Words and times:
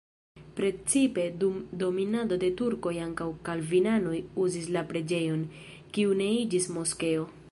Precipe 0.59 1.25
dum 1.43 1.59
dominado 1.83 2.39
de 2.45 2.49
turkoj 2.61 2.93
ankaŭ 3.09 3.27
kalvinanoj 3.49 4.17
uzis 4.47 4.69
la 4.77 4.85
preĝejon, 4.93 5.47
kiu 5.99 6.19
ne 6.23 6.33
iĝis 6.43 6.69
moskeo. 6.79 7.31